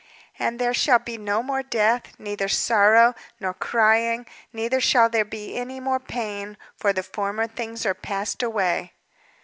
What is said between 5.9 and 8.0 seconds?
pain; for the former things are